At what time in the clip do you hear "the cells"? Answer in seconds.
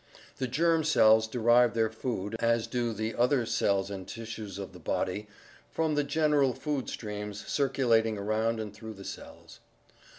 8.95-9.59